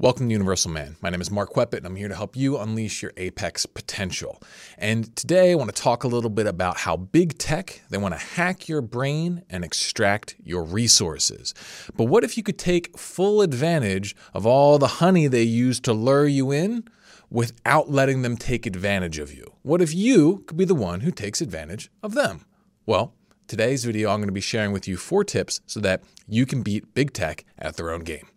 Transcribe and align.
Welcome 0.00 0.28
to 0.28 0.32
Universal 0.32 0.70
Man. 0.70 0.94
My 1.02 1.10
name 1.10 1.20
is 1.20 1.28
Mark 1.28 1.54
Weppett, 1.54 1.78
and 1.78 1.86
I'm 1.86 1.96
here 1.96 2.06
to 2.06 2.14
help 2.14 2.36
you 2.36 2.56
unleash 2.56 3.02
your 3.02 3.12
apex 3.16 3.66
potential. 3.66 4.40
And 4.78 5.16
today 5.16 5.50
I 5.50 5.56
want 5.56 5.74
to 5.74 5.82
talk 5.82 6.04
a 6.04 6.06
little 6.06 6.30
bit 6.30 6.46
about 6.46 6.76
how 6.76 6.96
big 6.96 7.36
tech, 7.36 7.82
they 7.90 7.98
want 7.98 8.14
to 8.14 8.20
hack 8.20 8.68
your 8.68 8.80
brain 8.80 9.42
and 9.50 9.64
extract 9.64 10.36
your 10.40 10.62
resources. 10.62 11.52
But 11.96 12.04
what 12.04 12.22
if 12.22 12.36
you 12.36 12.44
could 12.44 12.60
take 12.60 12.96
full 12.96 13.42
advantage 13.42 14.14
of 14.32 14.46
all 14.46 14.78
the 14.78 14.86
honey 14.86 15.26
they 15.26 15.42
use 15.42 15.80
to 15.80 15.92
lure 15.92 16.28
you 16.28 16.52
in 16.52 16.84
without 17.28 17.90
letting 17.90 18.22
them 18.22 18.36
take 18.36 18.66
advantage 18.66 19.18
of 19.18 19.34
you? 19.34 19.52
What 19.62 19.82
if 19.82 19.92
you 19.92 20.44
could 20.46 20.56
be 20.56 20.64
the 20.64 20.76
one 20.76 21.00
who 21.00 21.10
takes 21.10 21.40
advantage 21.40 21.90
of 22.04 22.14
them? 22.14 22.44
Well, 22.86 23.14
today's 23.48 23.84
video 23.84 24.10
I'm 24.10 24.20
going 24.20 24.28
to 24.28 24.32
be 24.32 24.40
sharing 24.40 24.70
with 24.70 24.86
you 24.86 24.96
four 24.96 25.24
tips 25.24 25.60
so 25.66 25.80
that 25.80 26.04
you 26.28 26.46
can 26.46 26.62
beat 26.62 26.94
big 26.94 27.12
tech 27.12 27.44
at 27.58 27.76
their 27.76 27.90
own 27.90 28.04
game. 28.04 28.28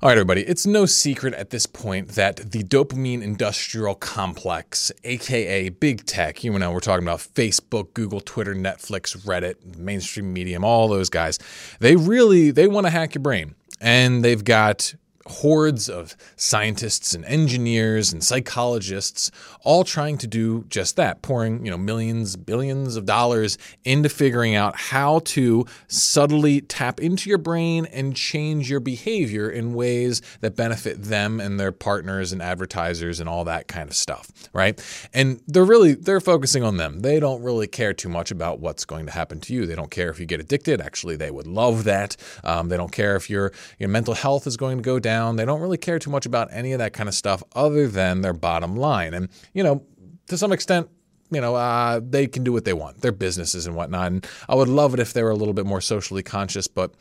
All 0.00 0.08
right, 0.08 0.16
everybody, 0.16 0.42
it's 0.42 0.64
no 0.64 0.86
secret 0.86 1.34
at 1.34 1.50
this 1.50 1.66
point 1.66 2.10
that 2.10 2.52
the 2.52 2.62
dopamine 2.62 3.20
industrial 3.20 3.96
complex, 3.96 4.92
aka 5.02 5.70
big 5.70 6.06
tech, 6.06 6.44
you 6.44 6.56
know, 6.56 6.70
we're 6.70 6.78
talking 6.78 7.04
about 7.04 7.18
Facebook, 7.18 7.94
Google, 7.94 8.20
Twitter, 8.20 8.54
Netflix, 8.54 9.18
Reddit, 9.26 9.76
mainstream 9.76 10.32
medium, 10.32 10.62
all 10.64 10.86
those 10.86 11.10
guys, 11.10 11.40
they 11.80 11.96
really 11.96 12.52
they 12.52 12.68
want 12.68 12.86
to 12.86 12.90
hack 12.90 13.16
your 13.16 13.22
brain. 13.22 13.56
And 13.80 14.24
they've 14.24 14.44
got 14.44 14.94
hordes 15.28 15.88
of 15.88 16.16
scientists 16.36 17.14
and 17.14 17.24
engineers 17.26 18.12
and 18.12 18.24
psychologists 18.24 19.30
all 19.62 19.84
trying 19.84 20.18
to 20.18 20.26
do 20.26 20.64
just 20.68 20.96
that, 20.96 21.22
pouring, 21.22 21.64
you 21.64 21.70
know, 21.70 21.78
millions, 21.78 22.36
billions 22.36 22.96
of 22.96 23.04
dollars 23.04 23.58
into 23.84 24.08
figuring 24.08 24.54
out 24.54 24.76
how 24.76 25.20
to 25.20 25.66
subtly 25.86 26.60
tap 26.60 27.00
into 27.00 27.28
your 27.28 27.38
brain 27.38 27.86
and 27.86 28.16
change 28.16 28.70
your 28.70 28.80
behavior 28.80 29.50
in 29.50 29.74
ways 29.74 30.22
that 30.40 30.56
benefit 30.56 31.02
them 31.02 31.40
and 31.40 31.60
their 31.60 31.72
partners 31.72 32.32
and 32.32 32.40
advertisers 32.42 33.20
and 33.20 33.28
all 33.28 33.44
that 33.44 33.68
kind 33.68 33.88
of 33.88 33.94
stuff, 33.94 34.30
right? 34.52 34.82
And 35.12 35.40
they're 35.46 35.64
really 35.64 35.94
they're 35.94 36.20
focusing 36.20 36.62
on 36.62 36.76
them. 36.76 37.00
They 37.00 37.20
don't 37.20 37.42
really 37.42 37.66
care 37.66 37.92
too 37.92 38.08
much 38.08 38.30
about 38.30 38.60
what's 38.60 38.84
going 38.84 39.06
to 39.06 39.12
happen 39.12 39.40
to 39.40 39.54
you. 39.54 39.66
They 39.66 39.74
don't 39.74 39.90
care 39.90 40.10
if 40.10 40.18
you 40.18 40.26
get 40.26 40.40
addicted. 40.40 40.80
Actually, 40.80 41.16
they 41.16 41.30
would 41.30 41.46
love 41.46 41.84
that. 41.84 42.16
Um, 42.44 42.68
they 42.68 42.76
don't 42.76 42.92
care 42.92 43.16
if 43.16 43.28
your 43.28 43.52
your 43.78 43.88
mental 43.88 44.14
health 44.14 44.46
is 44.46 44.56
going 44.56 44.78
to 44.78 44.82
go 44.82 44.98
down 44.98 45.17
down. 45.18 45.36
They 45.36 45.44
don't 45.44 45.60
really 45.60 45.78
care 45.78 45.98
too 45.98 46.10
much 46.10 46.26
about 46.26 46.48
any 46.52 46.72
of 46.72 46.78
that 46.78 46.92
kind 46.92 47.08
of 47.08 47.14
stuff 47.14 47.42
other 47.54 47.88
than 47.88 48.20
their 48.20 48.32
bottom 48.32 48.76
line. 48.76 49.14
And, 49.14 49.28
you 49.52 49.62
know, 49.62 49.82
to 50.28 50.38
some 50.38 50.52
extent, 50.52 50.88
you 51.30 51.40
know, 51.40 51.54
uh, 51.54 52.00
they 52.02 52.26
can 52.26 52.44
do 52.44 52.52
what 52.52 52.64
they 52.64 52.72
want, 52.72 53.00
their 53.00 53.12
businesses 53.12 53.66
and 53.66 53.74
whatnot. 53.76 54.12
And 54.12 54.26
I 54.48 54.54
would 54.54 54.68
love 54.68 54.94
it 54.94 55.00
if 55.00 55.12
they 55.12 55.22
were 55.22 55.30
a 55.30 55.36
little 55.36 55.54
bit 55.54 55.66
more 55.66 55.80
socially 55.80 56.22
conscious, 56.22 56.68
but 56.68 56.94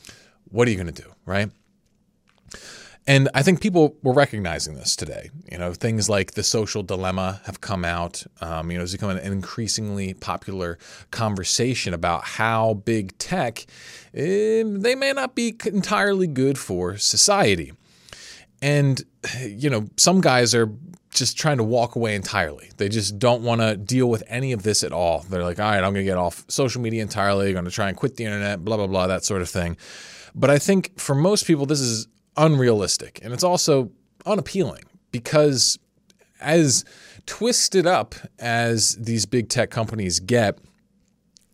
what 0.50 0.68
are 0.68 0.72
you 0.72 0.78
going 0.78 0.94
to 0.94 1.02
do, 1.02 1.10
right? 1.26 1.50
And 3.10 3.30
I 3.34 3.42
think 3.42 3.62
people 3.62 3.96
were 4.04 4.12
recognizing 4.12 4.76
this 4.76 4.98
today. 4.98 5.30
You 5.50 5.58
know, 5.58 5.74
things 5.74 6.10
like 6.10 6.34
the 6.34 6.44
social 6.44 6.84
dilemma 6.84 7.40
have 7.46 7.62
come 7.62 7.86
out. 7.86 8.26
Um, 8.42 8.70
you 8.70 8.78
know, 8.78 8.84
it's 8.84 8.92
become 8.92 9.12
an 9.12 9.20
increasingly 9.20 10.14
popular 10.14 10.78
conversation 11.12 11.94
about 11.94 12.26
how 12.26 12.74
big 12.74 13.18
tech, 13.18 13.66
eh, 14.14 14.64
they 14.66 14.96
may 14.96 15.14
not 15.14 15.36
be 15.36 15.56
entirely 15.66 16.28
good 16.28 16.58
for 16.58 16.98
society. 16.98 17.72
And, 18.62 19.02
you 19.42 19.70
know, 19.70 19.88
some 19.98 20.22
guys 20.22 20.56
are 20.56 20.72
just 21.12 21.38
trying 21.38 21.58
to 21.58 21.64
walk 21.64 21.96
away 21.96 22.16
entirely. 22.16 22.70
They 22.78 22.90
just 22.90 23.18
don't 23.20 23.44
want 23.44 23.62
to 23.62 23.78
deal 23.78 24.10
with 24.10 24.24
any 24.28 24.52
of 24.52 24.64
this 24.64 24.84
at 24.84 24.92
all. 24.92 25.26
They're 25.30 25.44
like, 25.44 25.60
all 25.60 25.70
right, 25.70 25.78
I'm 25.78 25.94
going 25.94 25.96
to 25.96 26.04
get 26.04 26.18
off 26.18 26.44
social 26.48 26.82
media 26.82 27.02
entirely, 27.02 27.54
going 27.54 27.66
to 27.66 27.72
try 27.72 27.88
and 27.88 27.98
quit 27.98 28.16
the 28.16 28.26
internet, 28.26 28.64
blah, 28.64 28.78
blah, 28.78 28.88
blah, 28.88 29.08
that 29.08 29.24
sort 29.24 29.42
of 29.42 29.50
thing. 29.50 29.78
But 30.36 30.50
I 30.50 30.60
think 30.60 31.00
for 31.00 31.16
most 31.16 31.46
people, 31.46 31.66
this 31.66 31.80
is 31.80 32.08
unrealistic. 32.36 33.20
And 33.24 33.34
it's 33.34 33.44
also 33.44 33.92
unappealing 34.26 34.84
because 35.12 35.80
as 36.40 36.86
twisted 37.26 37.88
up 37.88 38.16
as 38.40 38.96
these 38.96 39.26
big 39.26 39.50
tech 39.50 39.70
companies 39.70 40.20
get, 40.20 40.60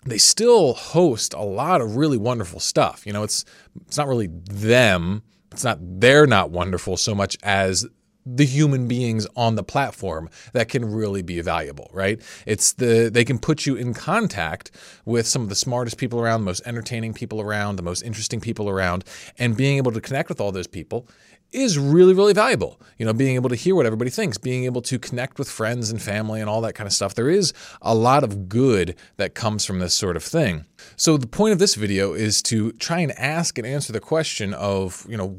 they 0.06 0.18
still 0.18 0.74
host 0.74 1.34
a 1.34 1.42
lot 1.42 1.80
of 1.80 1.96
really 1.96 2.18
wonderful 2.18 2.60
stuff. 2.60 3.06
You 3.06 3.14
know, 3.14 3.24
it's 3.24 3.46
it's 3.88 3.98
not 3.98 4.08
really 4.08 4.28
them 4.28 5.24
it's 5.54 5.64
not 5.64 5.78
they're 5.82 6.28
not 6.28 6.52
wonderful 6.52 6.98
so 6.98 7.16
much 7.16 7.38
as 7.44 7.86
the 8.26 8.46
human 8.46 8.88
beings 8.88 9.28
on 9.36 9.56
the 9.56 9.64
platform 9.64 10.30
that 10.54 10.70
can 10.70 10.86
really 10.86 11.22
be 11.22 11.42
valuable, 11.42 11.90
right? 11.94 12.22
It's 12.46 12.74
the 12.74 13.10
they 13.12 13.26
can 13.26 13.40
put 13.40 13.66
you 13.66 13.76
in 13.76 13.94
contact 13.94 14.72
with 15.06 15.28
some 15.28 15.42
of 15.42 15.50
the 15.50 15.56
smartest 15.56 15.98
people 15.98 16.20
around, 16.20 16.42
the 16.42 16.46
most 16.46 16.62
entertaining 16.66 17.14
people 17.14 17.42
around, 17.42 17.76
the 17.76 17.84
most 17.84 18.02
interesting 18.02 18.40
people 18.40 18.70
around, 18.70 19.04
and 19.38 19.58
being 19.58 19.78
able 19.78 19.92
to 19.92 20.02
connect 20.02 20.30
with 20.30 20.40
all 20.40 20.52
those 20.52 20.68
people 20.68 21.08
is 21.54 21.78
really, 21.78 22.14
really 22.14 22.34
valuable. 22.34 22.82
You 22.98 23.06
know, 23.06 23.14
being 23.14 23.36
able 23.36 23.50
to 23.50 23.56
hear 23.56 23.76
what 23.76 23.86
everybody 23.86 24.10
thinks, 24.10 24.38
being 24.38 24.66
able 24.66 24.82
to 24.84 24.98
connect 24.98 25.38
with 25.38 25.48
friends 25.48 25.92
and 25.92 26.02
family 26.02 26.42
and 26.42 26.50
all 26.50 26.62
that 26.62 26.74
kind 26.74 26.88
of 26.88 26.94
stuff. 26.94 27.14
There 27.14 27.30
is 27.30 27.54
a 27.82 27.94
lot 27.94 28.24
of 28.24 28.50
good 28.50 28.96
that 29.18 29.36
comes 29.36 29.64
from 29.64 29.80
this 29.80 29.94
sort 29.94 30.18
of 30.18 30.24
thing. 30.24 30.66
So 30.96 31.16
the 31.16 31.28
point 31.28 31.54
of 31.54 31.60
this 31.60 31.76
video 31.76 32.14
is 32.14 32.42
to 32.44 32.72
try 32.74 33.00
and 33.00 33.12
ask 33.14 33.58
and 33.58 33.68
answer 33.68 33.94
the 33.94 34.00
question 34.00 34.54
of, 34.56 35.06
you 35.08 35.16
know, 35.16 35.30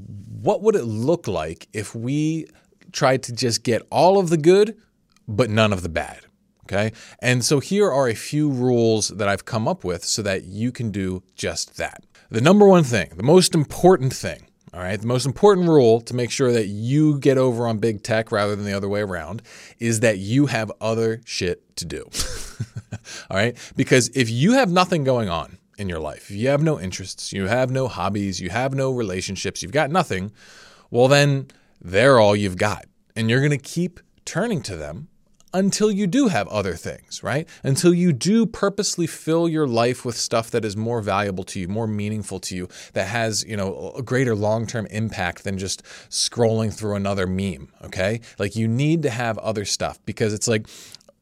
what 0.40 0.62
would 0.62 0.76
it 0.76 0.84
look 0.84 1.26
like 1.26 1.68
if 1.72 1.94
we 1.94 2.46
tried 2.94 3.22
to 3.24 3.32
just 3.32 3.62
get 3.62 3.82
all 3.90 4.18
of 4.18 4.30
the 4.30 4.38
good, 4.38 4.76
but 5.28 5.50
none 5.50 5.72
of 5.72 5.82
the 5.82 5.88
bad? 5.90 6.20
Okay. 6.64 6.92
And 7.18 7.44
so 7.44 7.60
here 7.60 7.90
are 7.90 8.08
a 8.08 8.14
few 8.14 8.48
rules 8.48 9.08
that 9.08 9.28
I've 9.28 9.44
come 9.44 9.68
up 9.68 9.84
with 9.84 10.02
so 10.02 10.22
that 10.22 10.44
you 10.44 10.72
can 10.72 10.90
do 10.90 11.22
just 11.34 11.76
that. 11.76 12.04
The 12.30 12.40
number 12.40 12.66
one 12.66 12.84
thing, 12.84 13.12
the 13.16 13.22
most 13.22 13.54
important 13.54 14.14
thing, 14.14 14.46
all 14.74 14.80
right. 14.80 15.00
The 15.00 15.06
most 15.06 15.24
important 15.24 15.68
rule 15.68 16.00
to 16.00 16.16
make 16.16 16.32
sure 16.32 16.50
that 16.50 16.66
you 16.66 17.20
get 17.20 17.38
over 17.38 17.68
on 17.68 17.78
big 17.78 18.02
tech 18.02 18.32
rather 18.32 18.56
than 18.56 18.64
the 18.64 18.72
other 18.72 18.88
way 18.88 19.02
around 19.02 19.40
is 19.78 20.00
that 20.00 20.18
you 20.18 20.46
have 20.46 20.72
other 20.80 21.20
shit 21.24 21.76
to 21.76 21.84
do. 21.84 22.10
All 23.30 23.36
right. 23.36 23.56
Because 23.76 24.10
if 24.16 24.28
you 24.28 24.54
have 24.54 24.72
nothing 24.72 25.04
going 25.04 25.28
on 25.28 25.58
in 25.78 25.88
your 25.88 26.00
life, 26.00 26.28
if 26.28 26.36
you 26.36 26.48
have 26.48 26.60
no 26.60 26.80
interests, 26.80 27.32
you 27.32 27.46
have 27.46 27.70
no 27.70 27.86
hobbies, 27.86 28.40
you 28.40 28.50
have 28.50 28.74
no 28.74 28.90
relationships, 28.90 29.62
you've 29.62 29.70
got 29.70 29.92
nothing, 29.92 30.32
well, 30.90 31.06
then 31.06 31.46
they're 31.80 32.18
all 32.18 32.34
you've 32.36 32.56
got. 32.56 32.86
And 33.16 33.30
you're 33.30 33.40
going 33.40 33.50
to 33.50 33.58
keep 33.58 34.00
turning 34.24 34.62
to 34.62 34.76
them 34.76 35.08
until 35.54 35.88
you 35.88 36.08
do 36.08 36.26
have 36.26 36.48
other 36.48 36.74
things, 36.74 37.22
right? 37.22 37.48
Until 37.62 37.94
you 37.94 38.12
do 38.12 38.44
purposely 38.44 39.06
fill 39.06 39.48
your 39.48 39.68
life 39.68 40.04
with 40.04 40.16
stuff 40.16 40.50
that 40.50 40.64
is 40.64 40.76
more 40.76 41.00
valuable 41.00 41.44
to 41.44 41.60
you, 41.60 41.68
more 41.68 41.86
meaningful 41.86 42.40
to 42.40 42.56
you, 42.56 42.68
that 42.92 43.06
has, 43.06 43.44
you 43.44 43.56
know, 43.56 43.92
a 43.96 44.02
greater 44.02 44.34
long-term 44.34 44.86
impact 44.86 45.44
than 45.44 45.56
just 45.56 45.84
scrolling 46.10 46.74
through 46.74 46.96
another 46.96 47.28
meme, 47.28 47.68
okay? 47.84 48.20
Like 48.36 48.56
you 48.56 48.66
need 48.66 49.02
to 49.04 49.10
have 49.10 49.38
other 49.38 49.64
stuff 49.64 50.04
because 50.04 50.34
it's 50.34 50.48
like 50.48 50.66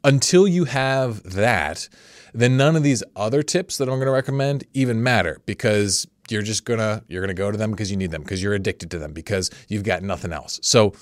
until 0.03 0.49
you 0.49 0.65
have 0.65 1.23
that, 1.25 1.91
then 2.33 2.57
none 2.57 2.75
of 2.75 2.83
these 2.83 3.03
other 3.15 3.43
tips 3.43 3.77
that 3.77 3.85
I'm 3.85 3.97
going 3.97 4.07
to 4.07 4.13
recommend 4.13 4.65
even 4.73 5.03
matter 5.03 5.41
because 5.45 6.07
you're 6.29 6.43
just 6.43 6.65
to 6.79 7.03
you're 7.09 7.23
to 7.29 7.35
go 7.35 7.51
to 7.51 7.59
them 7.59 7.71
because 7.71 7.91
you 7.91 7.97
need 7.97 8.11
them 8.11 8.23
because 8.23 8.43
you're 8.43 8.55
addicted 8.55 8.91
to 8.93 8.99
them 8.99 9.13
because 9.13 9.51
you've 9.69 9.85
got 9.85 10.03
nothing 10.03 10.33
else. 10.33 10.61
So 10.63 10.95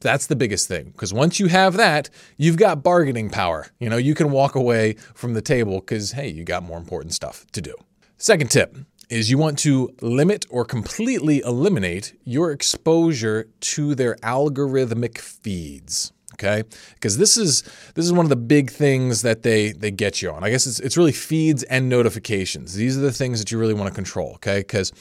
that's 0.00 0.26
the 0.26 0.36
biggest 0.36 0.68
thing 0.68 0.90
because 0.90 1.12
once 1.12 1.40
you 1.40 1.48
have 1.48 1.76
that, 1.76 2.08
you've 2.36 2.56
got 2.56 2.82
bargaining 2.82 3.30
power. 3.30 3.68
You 3.78 3.88
know, 3.88 3.96
you 3.96 4.14
can 4.14 4.30
walk 4.30 4.54
away 4.54 4.94
from 5.14 5.34
the 5.34 5.42
table 5.42 5.80
because, 5.80 6.12
hey, 6.12 6.28
you 6.28 6.44
got 6.44 6.62
more 6.62 6.78
important 6.78 7.14
stuff 7.14 7.46
to 7.52 7.60
do. 7.60 7.74
Second 8.16 8.50
tip 8.50 8.76
is 9.10 9.30
you 9.30 9.38
want 9.38 9.58
to 9.60 9.90
limit 10.00 10.46
or 10.50 10.64
completely 10.64 11.40
eliminate 11.40 12.18
your 12.24 12.52
exposure 12.52 13.48
to 13.60 13.94
their 13.94 14.16
algorithmic 14.16 15.18
feeds 15.18 16.12
okay? 16.38 16.62
Because 16.94 17.18
this 17.18 17.36
is 17.36 17.62
this 17.94 18.04
is 18.04 18.12
one 18.12 18.24
of 18.24 18.30
the 18.30 18.36
big 18.36 18.70
things 18.70 19.22
that 19.22 19.42
they 19.42 19.72
they 19.72 19.90
get 19.90 20.22
you 20.22 20.30
on. 20.30 20.44
I 20.44 20.50
guess 20.50 20.66
it's, 20.66 20.80
it's 20.80 20.96
really 20.96 21.12
feeds 21.12 21.62
and 21.64 21.88
notifications. 21.88 22.74
These 22.74 22.96
are 22.96 23.00
the 23.00 23.12
things 23.12 23.38
that 23.40 23.50
you 23.50 23.58
really 23.58 23.74
want 23.74 23.88
to 23.88 23.94
control 23.94 24.32
okay? 24.36 24.60
Because 24.60 24.92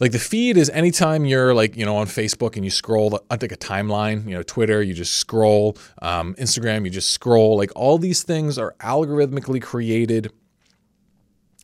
like 0.00 0.12
the 0.12 0.18
feed 0.18 0.56
is 0.56 0.70
anytime 0.70 1.24
you're 1.26 1.54
like 1.54 1.76
you 1.76 1.84
know 1.84 1.96
on 1.96 2.06
facebook 2.06 2.56
and 2.56 2.64
you 2.64 2.70
scroll 2.70 3.20
I 3.30 3.36
think 3.36 3.52
a 3.52 3.56
timeline 3.56 4.26
you 4.26 4.34
know 4.34 4.42
twitter 4.42 4.82
you 4.82 4.94
just 4.94 5.16
scroll 5.16 5.76
um, 6.02 6.34
instagram 6.34 6.84
you 6.84 6.90
just 6.90 7.10
scroll 7.10 7.56
like 7.56 7.70
all 7.76 7.98
these 7.98 8.22
things 8.22 8.58
are 8.58 8.74
algorithmically 8.80 9.62
created 9.62 10.32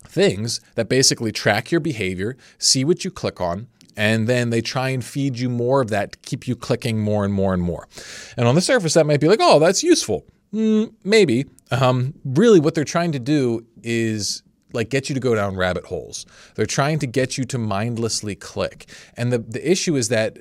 things 0.04 0.60
that 0.76 0.88
basically 0.88 1.32
track 1.32 1.70
your 1.70 1.80
behavior 1.80 2.36
see 2.58 2.84
what 2.84 3.04
you 3.04 3.10
click 3.10 3.40
on 3.40 3.68
and 3.96 4.28
then 4.28 4.50
they 4.50 4.60
try 4.60 4.88
and 4.90 5.04
feed 5.04 5.38
you 5.38 5.48
more 5.48 5.80
of 5.80 5.90
that 5.90 6.12
to 6.12 6.18
keep 6.18 6.46
you 6.46 6.54
clicking 6.54 7.00
more 7.00 7.24
and 7.24 7.32
more 7.32 7.54
and 7.54 7.62
more 7.62 7.88
and 8.36 8.46
on 8.46 8.54
the 8.54 8.60
surface 8.60 8.94
that 8.94 9.06
might 9.06 9.20
be 9.20 9.28
like 9.28 9.40
oh 9.42 9.58
that's 9.58 9.82
useful 9.82 10.24
mm, 10.52 10.92
maybe 11.04 11.44
um, 11.70 12.14
really 12.24 12.60
what 12.60 12.74
they're 12.74 12.84
trying 12.84 13.12
to 13.12 13.18
do 13.18 13.66
is 13.82 14.42
like 14.72 14.90
get 14.90 15.08
you 15.08 15.14
to 15.14 15.20
go 15.20 15.34
down 15.34 15.56
rabbit 15.56 15.86
holes. 15.86 16.26
They're 16.54 16.66
trying 16.66 16.98
to 17.00 17.06
get 17.06 17.36
you 17.36 17.44
to 17.46 17.58
mindlessly 17.58 18.36
click. 18.36 18.86
And 19.16 19.32
the, 19.32 19.38
the 19.38 19.68
issue 19.68 19.96
is 19.96 20.08
that 20.10 20.38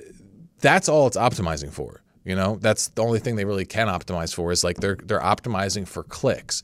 that's 0.60 0.88
all 0.88 1.06
it's 1.06 1.16
optimizing 1.16 1.72
for. 1.72 2.02
You 2.24 2.34
know, 2.34 2.58
that's 2.60 2.88
the 2.88 3.02
only 3.02 3.20
thing 3.20 3.36
they 3.36 3.44
really 3.44 3.64
can 3.64 3.86
optimize 3.86 4.34
for 4.34 4.50
is 4.50 4.64
like 4.64 4.78
they're 4.78 4.98
they're 5.02 5.20
optimizing 5.20 5.86
for 5.86 6.02
clicks. 6.02 6.62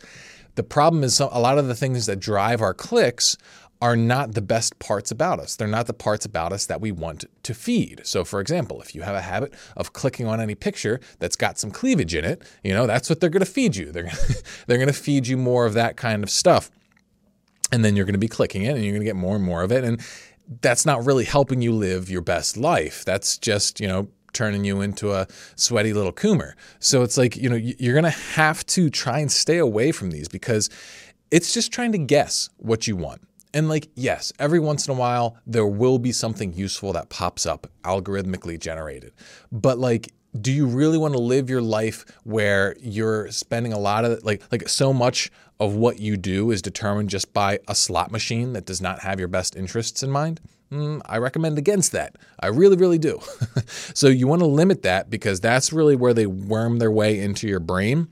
The 0.56 0.64
problem 0.64 1.02
is 1.04 1.18
a 1.20 1.26
lot 1.26 1.56
of 1.56 1.66
the 1.68 1.74
things 1.74 2.06
that 2.06 2.18
drive 2.18 2.60
our 2.60 2.74
clicks 2.74 3.36
are 3.82 3.96
not 3.96 4.34
the 4.34 4.40
best 4.40 4.78
parts 4.78 5.10
about 5.10 5.40
us. 5.40 5.56
They're 5.56 5.66
not 5.66 5.88
the 5.88 5.92
parts 5.92 6.24
about 6.24 6.52
us 6.52 6.66
that 6.66 6.80
we 6.80 6.92
want 6.92 7.24
to 7.42 7.52
feed. 7.52 8.00
So, 8.04 8.24
for 8.24 8.40
example, 8.40 8.80
if 8.80 8.94
you 8.94 9.02
have 9.02 9.16
a 9.16 9.20
habit 9.20 9.52
of 9.76 9.92
clicking 9.92 10.28
on 10.28 10.40
any 10.40 10.54
picture 10.54 11.00
that's 11.18 11.34
got 11.34 11.58
some 11.58 11.72
cleavage 11.72 12.14
in 12.14 12.24
it, 12.24 12.44
you 12.62 12.72
know, 12.72 12.86
that's 12.86 13.10
what 13.10 13.18
they're 13.18 13.28
going 13.28 13.44
to 13.44 13.50
feed 13.50 13.74
you. 13.74 13.90
They're, 13.90 14.08
they're 14.68 14.78
going 14.78 14.86
to 14.86 14.92
feed 14.92 15.26
you 15.26 15.36
more 15.36 15.66
of 15.66 15.74
that 15.74 15.96
kind 15.96 16.22
of 16.22 16.30
stuff. 16.30 16.70
And 17.72 17.84
then 17.84 17.96
you're 17.96 18.04
going 18.04 18.14
to 18.14 18.20
be 18.20 18.28
clicking 18.28 18.62
it 18.62 18.76
and 18.76 18.84
you're 18.84 18.92
going 18.92 19.00
to 19.00 19.06
get 19.06 19.16
more 19.16 19.34
and 19.34 19.44
more 19.44 19.64
of 19.64 19.72
it. 19.72 19.82
And 19.82 20.00
that's 20.60 20.86
not 20.86 21.04
really 21.04 21.24
helping 21.24 21.60
you 21.60 21.72
live 21.72 22.08
your 22.08 22.22
best 22.22 22.56
life. 22.56 23.04
That's 23.04 23.36
just, 23.36 23.80
you 23.80 23.88
know, 23.88 24.06
turning 24.32 24.64
you 24.64 24.80
into 24.80 25.12
a 25.12 25.26
sweaty 25.56 25.92
little 25.92 26.12
coomer. 26.12 26.52
So 26.78 27.02
it's 27.02 27.18
like, 27.18 27.36
you 27.36 27.48
know, 27.48 27.56
you're 27.56 27.94
going 27.94 28.04
to 28.04 28.10
have 28.36 28.64
to 28.66 28.90
try 28.90 29.18
and 29.18 29.32
stay 29.32 29.58
away 29.58 29.90
from 29.90 30.12
these 30.12 30.28
because 30.28 30.70
it's 31.32 31.52
just 31.52 31.72
trying 31.72 31.90
to 31.92 31.98
guess 31.98 32.48
what 32.58 32.86
you 32.86 32.94
want. 32.94 33.22
And 33.54 33.68
like, 33.68 33.88
yes, 33.94 34.32
every 34.38 34.60
once 34.60 34.88
in 34.88 34.94
a 34.94 34.98
while, 34.98 35.36
there 35.46 35.66
will 35.66 35.98
be 35.98 36.12
something 36.12 36.52
useful 36.52 36.92
that 36.94 37.10
pops 37.10 37.44
up 37.44 37.66
algorithmically 37.84 38.58
generated. 38.58 39.12
But 39.50 39.78
like, 39.78 40.12
do 40.40 40.50
you 40.50 40.66
really 40.66 40.96
want 40.96 41.12
to 41.12 41.20
live 41.20 41.50
your 41.50 41.60
life 41.60 42.06
where 42.24 42.74
you're 42.80 43.30
spending 43.30 43.72
a 43.74 43.78
lot 43.78 44.06
of 44.06 44.24
like 44.24 44.42
like 44.50 44.66
so 44.66 44.92
much 44.92 45.30
of 45.60 45.74
what 45.74 46.00
you 46.00 46.16
do 46.16 46.50
is 46.50 46.62
determined 46.62 47.10
just 47.10 47.32
by 47.34 47.58
a 47.68 47.74
slot 47.74 48.10
machine 48.10 48.54
that 48.54 48.64
does 48.64 48.80
not 48.80 49.00
have 49.00 49.18
your 49.18 49.28
best 49.28 49.54
interests 49.54 50.02
in 50.02 50.10
mind? 50.10 50.40
Mm, 50.72 51.02
I 51.04 51.18
recommend 51.18 51.58
against 51.58 51.92
that. 51.92 52.16
I 52.40 52.46
really, 52.46 52.76
really 52.76 52.98
do. 52.98 53.20
so 53.66 54.08
you 54.08 54.26
want 54.26 54.40
to 54.40 54.46
limit 54.46 54.82
that 54.82 55.10
because 55.10 55.38
that's 55.38 55.70
really 55.70 55.96
where 55.96 56.14
they 56.14 56.26
worm 56.26 56.78
their 56.78 56.90
way 56.90 57.20
into 57.20 57.46
your 57.46 57.60
brain. 57.60 58.08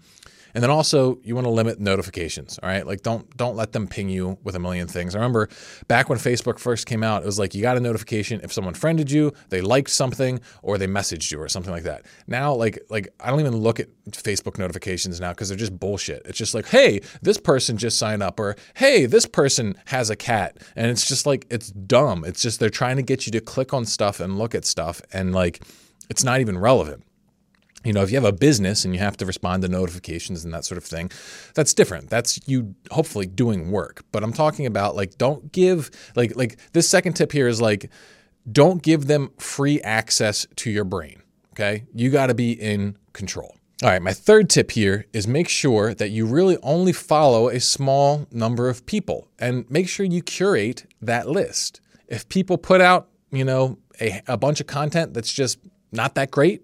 And 0.54 0.62
then 0.62 0.70
also 0.70 1.18
you 1.22 1.34
want 1.34 1.46
to 1.46 1.50
limit 1.50 1.80
notifications, 1.80 2.58
all 2.62 2.68
right? 2.68 2.86
Like 2.86 3.02
don't 3.02 3.36
don't 3.36 3.56
let 3.56 3.72
them 3.72 3.86
ping 3.86 4.08
you 4.08 4.38
with 4.42 4.54
a 4.54 4.58
million 4.58 4.88
things. 4.88 5.14
I 5.14 5.18
remember 5.18 5.48
back 5.88 6.08
when 6.08 6.18
Facebook 6.18 6.58
first 6.58 6.86
came 6.86 7.02
out, 7.02 7.22
it 7.22 7.26
was 7.26 7.38
like 7.38 7.54
you 7.54 7.62
got 7.62 7.76
a 7.76 7.80
notification 7.80 8.40
if 8.42 8.52
someone 8.52 8.74
friended 8.74 9.10
you, 9.10 9.32
they 9.48 9.60
liked 9.60 9.90
something 9.90 10.40
or 10.62 10.78
they 10.78 10.86
messaged 10.86 11.30
you 11.30 11.40
or 11.40 11.48
something 11.48 11.72
like 11.72 11.84
that. 11.84 12.06
Now 12.26 12.54
like 12.54 12.78
like 12.88 13.08
I 13.20 13.30
don't 13.30 13.40
even 13.40 13.56
look 13.56 13.80
at 13.80 13.88
Facebook 14.10 14.58
notifications 14.58 15.20
now 15.20 15.32
cuz 15.32 15.48
they're 15.48 15.58
just 15.58 15.78
bullshit. 15.78 16.22
It's 16.24 16.38
just 16.38 16.54
like, 16.54 16.66
"Hey, 16.66 17.00
this 17.22 17.38
person 17.38 17.76
just 17.76 17.98
signed 17.98 18.22
up," 18.22 18.40
or 18.40 18.56
"Hey, 18.74 19.06
this 19.06 19.26
person 19.26 19.76
has 19.86 20.10
a 20.10 20.16
cat." 20.16 20.58
And 20.76 20.90
it's 20.90 21.06
just 21.08 21.26
like 21.26 21.46
it's 21.50 21.70
dumb. 21.70 22.24
It's 22.24 22.42
just 22.42 22.60
they're 22.60 22.70
trying 22.70 22.96
to 22.96 23.02
get 23.02 23.26
you 23.26 23.32
to 23.32 23.40
click 23.40 23.72
on 23.72 23.84
stuff 23.84 24.20
and 24.20 24.38
look 24.38 24.54
at 24.54 24.64
stuff 24.64 25.00
and 25.12 25.34
like 25.34 25.62
it's 26.08 26.24
not 26.24 26.40
even 26.40 26.58
relevant 26.58 27.04
you 27.84 27.92
know, 27.92 28.02
if 28.02 28.10
you 28.10 28.16
have 28.16 28.24
a 28.24 28.32
business 28.32 28.84
and 28.84 28.94
you 28.94 29.00
have 29.00 29.16
to 29.18 29.26
respond 29.26 29.62
to 29.62 29.68
notifications 29.68 30.44
and 30.44 30.52
that 30.52 30.64
sort 30.64 30.78
of 30.78 30.84
thing, 30.84 31.10
that's 31.54 31.72
different. 31.72 32.10
That's 32.10 32.38
you 32.46 32.74
hopefully 32.90 33.26
doing 33.26 33.70
work. 33.70 34.04
But 34.12 34.22
I'm 34.22 34.32
talking 34.32 34.66
about 34.66 34.96
like 34.96 35.16
don't 35.16 35.50
give 35.52 35.90
like 36.14 36.36
like 36.36 36.58
this 36.72 36.88
second 36.88 37.14
tip 37.14 37.32
here 37.32 37.48
is 37.48 37.60
like 37.60 37.90
don't 38.50 38.82
give 38.82 39.06
them 39.06 39.30
free 39.38 39.80
access 39.80 40.46
to 40.56 40.70
your 40.70 40.84
brain. 40.84 41.22
Okay? 41.52 41.84
You 41.94 42.10
got 42.10 42.26
to 42.26 42.34
be 42.34 42.52
in 42.52 42.96
control. 43.12 43.54
All 43.82 43.88
right, 43.88 44.02
my 44.02 44.12
third 44.12 44.50
tip 44.50 44.72
here 44.72 45.06
is 45.14 45.26
make 45.26 45.48
sure 45.48 45.94
that 45.94 46.10
you 46.10 46.26
really 46.26 46.58
only 46.62 46.92
follow 46.92 47.48
a 47.48 47.58
small 47.58 48.26
number 48.30 48.68
of 48.68 48.84
people 48.84 49.28
and 49.38 49.68
make 49.70 49.88
sure 49.88 50.04
you 50.04 50.20
curate 50.22 50.84
that 51.00 51.30
list. 51.30 51.80
If 52.06 52.28
people 52.28 52.58
put 52.58 52.82
out, 52.82 53.08
you 53.30 53.42
know, 53.42 53.78
a, 53.98 54.20
a 54.26 54.36
bunch 54.36 54.60
of 54.60 54.66
content 54.66 55.14
that's 55.14 55.32
just 55.32 55.58
not 55.92 56.14
that 56.16 56.30
great, 56.30 56.62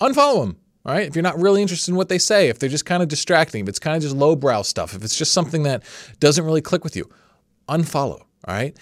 unfollow 0.00 0.46
them. 0.46 0.56
All 0.86 0.92
right. 0.92 1.06
If 1.06 1.16
you're 1.16 1.22
not 1.22 1.40
really 1.40 1.62
interested 1.62 1.90
in 1.90 1.96
what 1.96 2.10
they 2.10 2.18
say, 2.18 2.48
if 2.48 2.58
they're 2.58 2.68
just 2.68 2.84
kind 2.84 3.02
of 3.02 3.08
distracting, 3.08 3.62
if 3.62 3.68
it's 3.68 3.78
kind 3.78 3.96
of 3.96 4.02
just 4.02 4.14
lowbrow 4.14 4.62
stuff, 4.62 4.94
if 4.94 5.02
it's 5.02 5.16
just 5.16 5.32
something 5.32 5.62
that 5.62 5.82
doesn't 6.20 6.44
really 6.44 6.60
click 6.60 6.84
with 6.84 6.94
you, 6.94 7.08
unfollow. 7.68 8.20
All 8.20 8.54
right. 8.54 8.76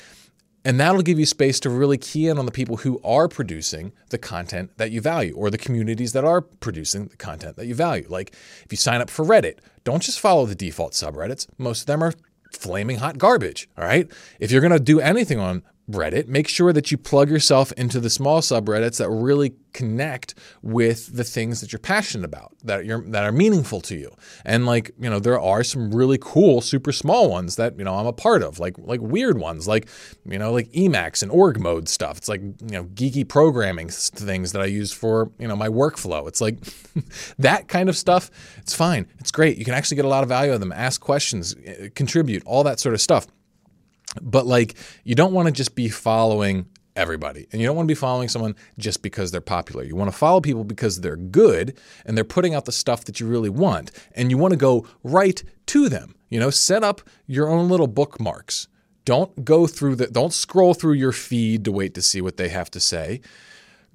And 0.64 0.78
that'll 0.78 1.02
give 1.02 1.18
you 1.18 1.26
space 1.26 1.58
to 1.60 1.70
really 1.70 1.98
key 1.98 2.28
in 2.28 2.38
on 2.38 2.46
the 2.46 2.52
people 2.52 2.78
who 2.78 3.00
are 3.02 3.28
producing 3.28 3.92
the 4.10 4.18
content 4.18 4.70
that 4.76 4.90
you 4.90 5.00
value 5.00 5.34
or 5.34 5.50
the 5.50 5.58
communities 5.58 6.12
that 6.12 6.24
are 6.24 6.40
producing 6.40 7.06
the 7.06 7.16
content 7.16 7.56
that 7.56 7.66
you 7.66 7.74
value. 7.74 8.06
Like 8.08 8.34
if 8.64 8.66
you 8.70 8.76
sign 8.76 9.00
up 9.00 9.10
for 9.10 9.24
Reddit, 9.24 9.58
don't 9.84 10.02
just 10.02 10.20
follow 10.20 10.46
the 10.46 10.54
default 10.54 10.92
subreddits. 10.92 11.46
Most 11.58 11.82
of 11.82 11.86
them 11.86 12.02
are 12.02 12.12
flaming 12.52 12.98
hot 12.98 13.18
garbage. 13.18 13.68
All 13.76 13.84
right. 13.84 14.10
If 14.38 14.50
you're 14.50 14.60
going 14.60 14.72
to 14.72 14.80
do 14.80 15.00
anything 15.00 15.38
on 15.38 15.62
Reddit, 15.90 16.28
make 16.28 16.46
sure 16.46 16.72
that 16.72 16.92
you 16.92 16.96
plug 16.96 17.28
yourself 17.28 17.72
into 17.72 17.98
the 17.98 18.08
small 18.08 18.40
subreddits 18.40 18.98
that 18.98 19.10
really 19.10 19.54
connect 19.72 20.34
with 20.62 21.16
the 21.16 21.24
things 21.24 21.60
that 21.60 21.72
you're 21.72 21.80
passionate 21.80 22.24
about, 22.24 22.54
that 22.62 22.84
you're 22.84 23.02
that 23.10 23.24
are 23.24 23.32
meaningful 23.32 23.80
to 23.80 23.96
you. 23.96 24.14
And 24.44 24.64
like, 24.64 24.92
you 25.00 25.10
know, 25.10 25.18
there 25.18 25.40
are 25.40 25.64
some 25.64 25.92
really 25.92 26.18
cool 26.20 26.60
super 26.60 26.92
small 26.92 27.28
ones 27.28 27.56
that, 27.56 27.76
you 27.78 27.84
know, 27.84 27.94
I'm 27.94 28.06
a 28.06 28.12
part 28.12 28.42
of, 28.44 28.60
like 28.60 28.76
like 28.78 29.00
weird 29.00 29.38
ones, 29.38 29.66
like, 29.66 29.88
you 30.24 30.38
know, 30.38 30.52
like 30.52 30.70
Emacs 30.70 31.20
and 31.20 31.32
org 31.32 31.58
mode 31.58 31.88
stuff. 31.88 32.16
It's 32.16 32.28
like, 32.28 32.42
you 32.42 32.54
know, 32.60 32.84
geeky 32.84 33.26
programming 33.26 33.88
things 33.88 34.52
that 34.52 34.62
I 34.62 34.66
use 34.66 34.92
for, 34.92 35.32
you 35.40 35.48
know, 35.48 35.56
my 35.56 35.68
workflow. 35.68 36.28
It's 36.28 36.40
like 36.40 36.58
that 37.38 37.66
kind 37.66 37.88
of 37.88 37.96
stuff, 37.96 38.30
it's 38.58 38.74
fine. 38.74 39.08
It's 39.18 39.32
great. 39.32 39.58
You 39.58 39.64
can 39.64 39.74
actually 39.74 39.96
get 39.96 40.04
a 40.04 40.08
lot 40.08 40.22
of 40.22 40.28
value 40.28 40.52
out 40.52 40.54
of 40.54 40.60
them, 40.60 40.72
ask 40.72 41.00
questions, 41.00 41.56
eh, 41.64 41.88
contribute, 41.94 42.44
all 42.46 42.62
that 42.64 42.78
sort 42.78 42.94
of 42.94 43.00
stuff. 43.00 43.26
But 44.20 44.46
like, 44.46 44.74
you 45.04 45.14
don't 45.14 45.32
want 45.32 45.46
to 45.46 45.52
just 45.52 45.74
be 45.74 45.88
following 45.88 46.66
everybody. 46.96 47.46
And 47.52 47.60
you 47.60 47.66
don't 47.66 47.76
want 47.76 47.86
to 47.86 47.90
be 47.90 47.98
following 47.98 48.28
someone 48.28 48.54
just 48.78 49.02
because 49.02 49.30
they're 49.30 49.40
popular. 49.40 49.82
You 49.82 49.96
want 49.96 50.10
to 50.10 50.16
follow 50.16 50.40
people 50.40 50.64
because 50.64 51.00
they're 51.00 51.16
good 51.16 51.78
and 52.04 52.16
they're 52.16 52.24
putting 52.24 52.54
out 52.54 52.64
the 52.64 52.72
stuff 52.72 53.04
that 53.04 53.20
you 53.20 53.26
really 53.26 53.48
want. 53.48 53.90
And 54.14 54.30
you 54.30 54.38
want 54.38 54.52
to 54.52 54.58
go 54.58 54.86
right 55.02 55.42
to 55.66 55.88
them. 55.88 56.14
You 56.28 56.40
know, 56.40 56.50
set 56.50 56.82
up 56.82 57.02
your 57.26 57.48
own 57.48 57.68
little 57.68 57.86
bookmarks. 57.86 58.68
Don't 59.04 59.44
go 59.44 59.66
through 59.66 59.96
the 59.96 60.06
don't 60.06 60.32
scroll 60.32 60.74
through 60.74 60.94
your 60.94 61.12
feed 61.12 61.64
to 61.64 61.72
wait 61.72 61.94
to 61.94 62.02
see 62.02 62.20
what 62.20 62.36
they 62.36 62.48
have 62.48 62.70
to 62.70 62.80
say. 62.80 63.20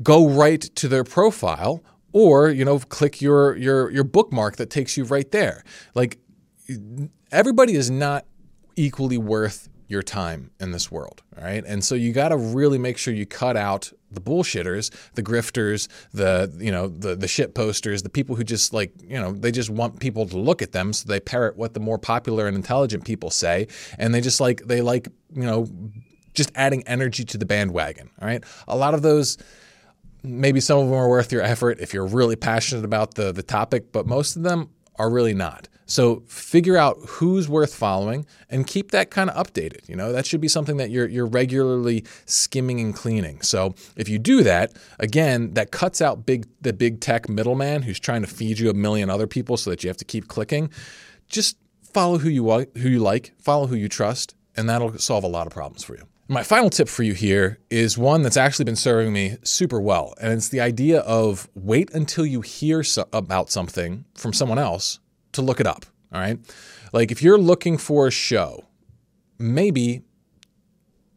Go 0.04 0.28
right 0.28 0.62
to 0.62 0.88
their 0.88 1.04
profile 1.04 1.84
or, 2.12 2.50
you 2.50 2.66
know, 2.66 2.80
click 2.80 3.22
your 3.22 3.56
your 3.56 3.90
your 3.90 4.04
bookmark 4.04 4.58
that 4.58 4.70
takes 4.70 4.98
you 4.98 5.06
right 5.06 5.32
there. 5.32 5.64
Like 5.96 6.20
everybody 7.32 7.76
is 7.76 7.90
not 7.90 8.26
equally 8.76 9.18
worth 9.18 9.70
your 9.88 10.04
time 10.04 10.52
in 10.60 10.72
this 10.72 10.92
world, 10.92 11.24
all 11.38 11.44
right? 11.44 11.64
And 11.66 11.84
so 11.84 11.96
you 11.96 12.12
got 12.12 12.30
to 12.30 12.38
really 12.38 12.78
make 12.78 12.98
sure 12.98 13.14
you 13.14 13.26
cut 13.26 13.56
out 13.56 13.92
the 14.12 14.22
bullshitters, 14.22 14.92
the 15.14 15.24
grifters, 15.24 15.88
the 16.14 16.54
you 16.58 16.72
know 16.72 16.88
the 16.88 17.16
the 17.16 17.28
shit 17.28 17.56
posters, 17.56 18.04
the 18.04 18.10
people 18.10 18.36
who 18.36 18.44
just 18.44 18.74
like 18.74 18.92
you 19.02 19.20
know 19.20 19.32
they 19.32 19.52
just 19.52 19.70
want 19.70 20.00
people 20.00 20.26
to 20.28 20.38
look 20.38 20.62
at 20.62 20.72
them, 20.72 20.94
so 20.94 21.08
they 21.08 21.20
parrot 21.20 21.58
what 21.58 21.74
the 21.74 21.80
more 21.80 21.98
popular 21.98 22.48
and 22.48 22.56
intelligent 22.56 23.06
people 23.06 23.30
say, 23.30 23.68
and 23.98 24.14
they 24.14 24.22
just 24.22 24.40
like 24.40 24.62
they 24.66 24.82
like 24.82 25.08
you 25.34 25.44
know 25.44 25.68
just 26.34 26.52
adding 26.56 26.84
energy 26.88 27.24
to 27.26 27.38
the 27.38 27.46
bandwagon. 27.46 28.10
All 28.22 28.28
right, 28.28 28.44
a 28.68 28.78
lot 28.78 28.94
of 28.94 29.02
those. 29.02 29.38
Maybe 30.24 30.60
some 30.60 30.80
of 30.80 30.86
them 30.88 30.96
are 30.96 31.08
worth 31.08 31.32
your 31.32 31.44
effort 31.44 31.80
if 31.80 31.94
you're 31.94 32.06
really 32.06 32.36
passionate 32.36 32.84
about 32.84 33.14
the 33.16 33.32
the 33.32 33.44
topic, 33.44 33.92
but 33.92 34.08
most 34.08 34.36
of 34.36 34.44
them 34.44 34.70
are 34.98 35.10
really 35.10 35.34
not. 35.34 35.68
So 35.88 36.20
figure 36.28 36.76
out 36.76 36.98
who's 37.08 37.48
worth 37.48 37.74
following 37.74 38.26
and 38.50 38.68
keep 38.68 38.92
that 38.92 39.10
kind 39.10 39.30
of 39.30 39.48
updated. 39.48 39.88
You 39.88 39.96
know, 39.96 40.12
that 40.12 40.26
should 40.26 40.42
be 40.42 40.50
something 40.50 40.78
that 40.78 40.90
you're 40.92 41.08
you're 41.08 41.26
regularly 41.26 42.04
skimming 42.26 42.82
and 42.82 42.94
cleaning. 42.94 43.42
So 43.42 43.74
if 43.96 44.10
you 44.10 44.20
do 44.20 44.44
that, 44.44 44.74
again, 45.00 45.54
that 45.54 45.72
cuts 45.72 46.02
out 46.02 46.26
big 46.26 46.46
the 46.62 46.74
big 46.74 47.00
tech 47.00 47.30
middleman 47.30 47.84
who's 47.84 48.00
trying 48.00 48.22
to 48.22 48.28
feed 48.28 48.60
you 48.60 48.70
a 48.70 48.74
million 48.74 49.10
other 49.10 49.28
people 49.28 49.56
so 49.56 49.70
that 49.70 49.84
you 49.84 49.90
have 49.90 49.98
to 49.98 50.06
keep 50.06 50.28
clicking. 50.28 50.70
Just 51.30 51.58
follow 51.94 52.18
who 52.18 52.30
you 52.30 52.46
who 52.50 52.90
you 52.90 53.00
like, 53.00 53.34
follow 53.40 53.68
who 53.68 53.76
you 53.76 53.88
trust, 53.88 54.36
and 54.58 54.70
that'll 54.70 54.98
solve 54.98 55.24
a 55.24 55.28
lot 55.28 55.48
of 55.48 55.54
problems 55.54 55.86
for 55.86 55.96
you. 55.96 56.04
My 56.30 56.44
final 56.44 56.70
tip 56.70 56.90
for 56.90 57.04
you 57.04 57.14
here 57.14 57.60
is 57.70 57.98
one 57.98 58.22
that's 58.22 58.36
actually 58.36 58.66
been 58.66 58.76
serving 58.76 59.14
me 59.14 59.38
super 59.44 59.80
well. 59.80 60.14
And 60.20 60.34
it's 60.34 60.50
the 60.50 60.60
idea 60.60 61.00
of 61.00 61.48
wait 61.56 61.90
until 61.94 62.26
you 62.26 62.42
hear 62.42 62.84
so- 62.84 63.08
about 63.14 63.50
something 63.50 64.04
from 64.14 64.34
someone 64.34 64.60
else 64.60 65.00
to 65.32 65.42
look 65.42 65.62
it 65.62 65.68
up. 65.68 65.86
All 66.12 66.20
right. 66.20 66.38
Like 66.92 67.12
if 67.12 67.22
you're 67.22 67.38
looking 67.38 67.78
for 67.78 68.08
a 68.08 68.12
show, 68.12 68.66
maybe 69.40 70.02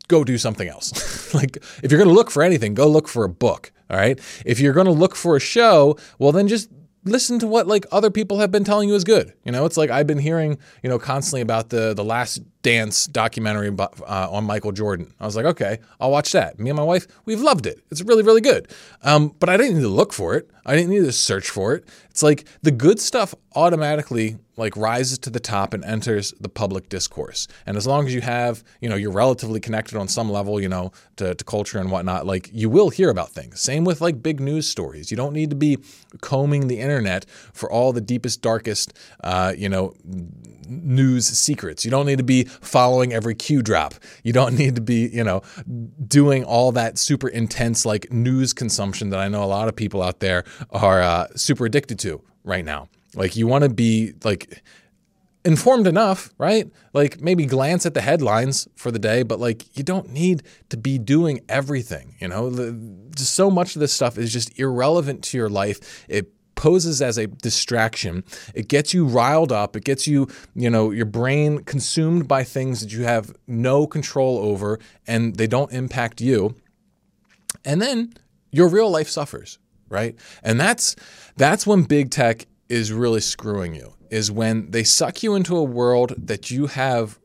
go 0.06 0.22
do 0.22 0.38
something 0.38 0.68
else. 0.68 1.34
like 1.34 1.56
if 1.82 1.90
you're 1.90 1.98
going 1.98 2.08
to 2.08 2.14
look 2.14 2.30
for 2.30 2.44
anything, 2.44 2.74
go 2.74 2.86
look 2.86 3.08
for 3.08 3.24
a 3.24 3.28
book. 3.28 3.72
All 3.90 3.96
right. 3.96 4.20
If 4.46 4.60
you're 4.60 4.72
going 4.72 4.86
to 4.86 4.92
look 4.92 5.16
for 5.16 5.34
a 5.34 5.40
show, 5.40 5.96
well, 6.20 6.30
then 6.30 6.46
just 6.46 6.70
listen 7.04 7.38
to 7.38 7.46
what 7.46 7.66
like 7.66 7.86
other 7.90 8.10
people 8.10 8.38
have 8.38 8.50
been 8.50 8.64
telling 8.64 8.88
you 8.88 8.94
is 8.94 9.04
good. 9.04 9.32
You 9.44 9.50
know, 9.52 9.64
it's 9.64 9.76
like 9.76 9.90
I've 9.90 10.06
been 10.06 10.18
hearing, 10.18 10.58
you 10.82 10.90
know, 10.90 10.98
constantly 10.98 11.40
about 11.40 11.70
the 11.70 11.94
the 11.94 12.04
last 12.04 12.42
dance 12.62 13.06
documentary 13.06 13.74
uh, 13.78 14.28
on 14.30 14.44
Michael 14.44 14.72
Jordan. 14.72 15.12
I 15.18 15.26
was 15.26 15.36
like, 15.36 15.46
okay, 15.46 15.78
I'll 15.98 16.10
watch 16.10 16.32
that. 16.32 16.58
Me 16.58 16.70
and 16.70 16.76
my 16.76 16.82
wife, 16.82 17.06
we've 17.24 17.40
loved 17.40 17.66
it. 17.66 17.80
It's 17.90 18.02
really, 18.02 18.22
really 18.22 18.40
good. 18.42 18.70
Um, 19.02 19.34
but 19.38 19.48
I 19.48 19.56
didn't 19.56 19.76
need 19.76 19.82
to 19.82 19.88
look 19.88 20.12
for 20.12 20.34
it. 20.34 20.50
I 20.66 20.76
didn't 20.76 20.90
need 20.90 21.04
to 21.04 21.12
search 21.12 21.48
for 21.48 21.74
it. 21.74 21.88
It's 22.10 22.22
like 22.22 22.46
the 22.62 22.70
good 22.70 23.00
stuff 23.00 23.34
automatically 23.54 24.36
like 24.56 24.76
rises 24.76 25.18
to 25.18 25.30
the 25.30 25.40
top 25.40 25.72
and 25.72 25.82
enters 25.84 26.34
the 26.38 26.48
public 26.50 26.90
discourse. 26.90 27.48
And 27.64 27.78
as 27.78 27.86
long 27.86 28.06
as 28.06 28.14
you 28.14 28.20
have, 28.20 28.62
you 28.80 28.90
know, 28.90 28.94
you're 28.94 29.10
relatively 29.10 29.58
connected 29.58 29.96
on 29.96 30.06
some 30.06 30.30
level, 30.30 30.60
you 30.60 30.68
know, 30.68 30.92
to, 31.16 31.34
to 31.34 31.44
culture 31.44 31.78
and 31.78 31.90
whatnot, 31.90 32.26
like 32.26 32.50
you 32.52 32.68
will 32.68 32.90
hear 32.90 33.08
about 33.08 33.30
things. 33.30 33.58
Same 33.58 33.84
with 33.84 34.02
like 34.02 34.22
big 34.22 34.38
news 34.38 34.68
stories. 34.68 35.10
You 35.10 35.16
don't 35.16 35.32
need 35.32 35.48
to 35.48 35.56
be 35.56 35.78
combing 36.20 36.68
the 36.68 36.78
internet 36.78 37.24
for 37.54 37.72
all 37.72 37.94
the 37.94 38.02
deepest, 38.02 38.42
darkest, 38.42 38.92
uh, 39.24 39.54
you 39.56 39.70
know, 39.70 39.94
news 40.70 41.26
secrets. 41.26 41.84
You 41.84 41.90
don't 41.90 42.06
need 42.06 42.18
to 42.18 42.24
be 42.24 42.44
following 42.44 43.12
every 43.12 43.34
Q 43.34 43.62
drop. 43.62 43.94
You 44.22 44.32
don't 44.32 44.54
need 44.58 44.76
to 44.76 44.80
be, 44.80 45.08
you 45.08 45.24
know, 45.24 45.42
doing 46.06 46.44
all 46.44 46.72
that 46.72 46.98
super 46.98 47.28
intense 47.28 47.84
like 47.84 48.10
news 48.12 48.52
consumption 48.52 49.10
that 49.10 49.20
I 49.20 49.28
know 49.28 49.42
a 49.42 49.46
lot 49.46 49.68
of 49.68 49.76
people 49.76 50.02
out 50.02 50.20
there 50.20 50.44
are 50.70 51.02
uh, 51.02 51.26
super 51.36 51.66
addicted 51.66 51.98
to 52.00 52.22
right 52.44 52.64
now. 52.64 52.88
Like 53.14 53.36
you 53.36 53.46
want 53.46 53.64
to 53.64 53.70
be 53.70 54.12
like 54.24 54.62
informed 55.44 55.86
enough, 55.86 56.30
right? 56.38 56.70
Like 56.92 57.20
maybe 57.20 57.46
glance 57.46 57.86
at 57.86 57.94
the 57.94 58.00
headlines 58.00 58.68
for 58.76 58.90
the 58.90 58.98
day, 58.98 59.22
but 59.22 59.40
like 59.40 59.76
you 59.76 59.82
don't 59.82 60.10
need 60.10 60.42
to 60.68 60.76
be 60.76 60.98
doing 60.98 61.40
everything. 61.48 62.14
You 62.20 62.28
know, 62.28 62.50
the, 62.50 62.98
so 63.16 63.50
much 63.50 63.74
of 63.74 63.80
this 63.80 63.92
stuff 63.92 64.18
is 64.18 64.32
just 64.32 64.58
irrelevant 64.58 65.24
to 65.24 65.38
your 65.38 65.48
life. 65.48 66.04
It 66.08 66.32
poses 66.60 67.00
as 67.00 67.16
a 67.16 67.26
distraction. 67.26 68.22
It 68.54 68.68
gets 68.68 68.92
you 68.92 69.06
riled 69.06 69.50
up. 69.50 69.76
It 69.76 69.84
gets 69.84 70.06
you, 70.06 70.28
you 70.54 70.68
know, 70.68 70.90
your 70.90 71.06
brain 71.06 71.60
consumed 71.64 72.28
by 72.28 72.44
things 72.44 72.82
that 72.82 72.92
you 72.92 73.04
have 73.04 73.34
no 73.46 73.86
control 73.86 74.36
over 74.36 74.78
and 75.06 75.36
they 75.36 75.46
don't 75.46 75.72
impact 75.72 76.20
you. 76.20 76.54
And 77.64 77.80
then 77.80 78.12
your 78.52 78.68
real 78.68 78.90
life 78.90 79.08
suffers, 79.08 79.58
right? 79.88 80.14
And 80.42 80.60
that's 80.60 80.96
that's 81.38 81.66
when 81.66 81.84
big 81.84 82.10
tech 82.10 82.44
is 82.68 82.92
really 82.92 83.22
screwing 83.22 83.74
you 83.74 83.94
is 84.10 84.30
when 84.30 84.70
they 84.70 84.84
suck 84.84 85.22
you 85.22 85.36
into 85.36 85.56
a 85.56 85.64
world 85.64 86.12
that 86.18 86.50
you 86.50 86.66
have 86.66 87.18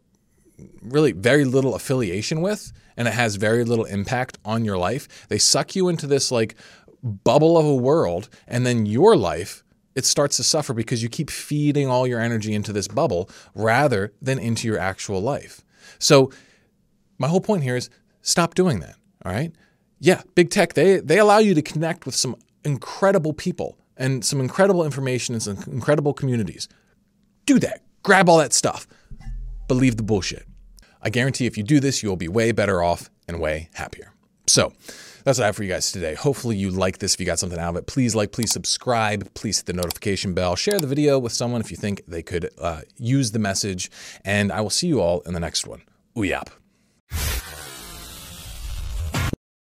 really 0.81 1.11
very 1.11 1.43
little 1.43 1.75
affiliation 1.75 2.39
with 2.39 2.71
and 2.95 3.05
it 3.05 3.13
has 3.13 3.35
very 3.35 3.65
little 3.65 3.83
impact 3.83 4.37
on 4.45 4.63
your 4.63 4.77
life. 4.77 5.27
They 5.27 5.39
suck 5.39 5.75
you 5.75 5.89
into 5.89 6.07
this 6.07 6.31
like 6.31 6.55
bubble 7.05 7.57
of 7.57 7.65
a 7.65 7.75
world 7.75 8.29
and 8.47 8.65
then 8.65 8.85
your 8.85 9.15
life 9.15 9.63
it 9.95 10.05
starts 10.05 10.35
to 10.37 10.43
suffer 10.43 10.73
because 10.73 11.01
you 11.01 11.07
keep 11.07 11.29
feeding 11.29 11.87
all 11.87 12.05
your 12.05 12.19
energy 12.19 12.53
into 12.53 12.73
this 12.73 12.87
bubble 12.87 13.29
rather 13.55 14.13
than 14.21 14.37
into 14.37 14.67
your 14.67 14.77
actual 14.77 15.21
life. 15.21 15.61
So 15.99 16.31
my 17.17 17.29
whole 17.29 17.39
point 17.39 17.63
here 17.63 17.77
is 17.77 17.89
stop 18.21 18.55
doing 18.55 18.81
that, 18.81 18.95
all 19.23 19.31
right? 19.31 19.53
Yeah, 19.99 20.21
big 20.35 20.49
tech 20.49 20.73
they 20.73 20.99
they 20.99 21.17
allow 21.17 21.37
you 21.37 21.53
to 21.53 21.61
connect 21.61 22.05
with 22.05 22.13
some 22.13 22.35
incredible 22.65 23.33
people 23.33 23.77
and 23.95 24.25
some 24.25 24.41
incredible 24.41 24.83
information 24.83 25.33
and 25.33 25.41
some 25.41 25.57
incredible 25.71 26.13
communities. 26.13 26.67
Do 27.45 27.57
that. 27.59 27.81
Grab 28.03 28.27
all 28.27 28.37
that 28.39 28.53
stuff. 28.53 28.85
Believe 29.67 29.95
the 29.95 30.03
bullshit. 30.03 30.45
I 31.01 31.09
guarantee 31.09 31.45
if 31.45 31.57
you 31.57 31.63
do 31.63 31.79
this, 31.79 32.03
you'll 32.03 32.17
be 32.17 32.27
way 32.27 32.51
better 32.51 32.83
off 32.83 33.09
and 33.27 33.39
way 33.39 33.69
happier. 33.75 34.11
So, 34.47 34.73
that's 35.25 35.39
what 35.39 35.43
I 35.43 35.47
have 35.47 35.55
for 35.55 35.63
you 35.63 35.69
guys 35.69 35.91
today. 35.91 36.13
Hopefully, 36.13 36.55
you 36.55 36.69
like 36.69 36.99
this. 36.99 37.15
If 37.15 37.19
you 37.19 37.25
got 37.25 37.39
something 37.39 37.59
out 37.59 37.71
of 37.71 37.75
it, 37.77 37.87
please 37.87 38.15
like, 38.15 38.31
please 38.31 38.51
subscribe, 38.51 39.33
please 39.33 39.57
hit 39.57 39.65
the 39.65 39.73
notification 39.73 40.33
bell, 40.33 40.55
share 40.55 40.79
the 40.79 40.87
video 40.87 41.19
with 41.19 41.33
someone 41.33 41.61
if 41.61 41.71
you 41.71 41.77
think 41.77 42.03
they 42.07 42.21
could 42.21 42.49
uh, 42.59 42.81
use 42.95 43.31
the 43.31 43.39
message, 43.39 43.91
and 44.23 44.51
I 44.51 44.61
will 44.61 44.69
see 44.69 44.87
you 44.87 45.01
all 45.01 45.21
in 45.21 45.33
the 45.33 45.39
next 45.39 45.67
one. 45.67 45.81
Uyap. 46.15 46.49